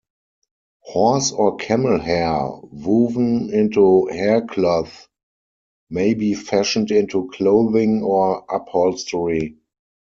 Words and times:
Horse 0.79 1.31
or 1.31 1.57
camel 1.57 1.99
hair 1.99 2.49
woven 2.71 3.53
into 3.53 4.07
haircloth 4.11 5.07
may 5.91 6.15
be 6.15 6.33
fashioned 6.33 6.89
into 6.89 7.29
clothing 7.31 8.01
or 8.01 8.43
upholstery. 8.49 9.59